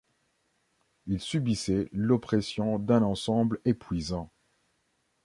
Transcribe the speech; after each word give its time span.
Il 1.05 1.19
subissait 1.19 1.87
l’oppression 1.91 2.79
d’un 2.79 3.03
ensemble 3.03 3.61
épuisant. 3.65 4.31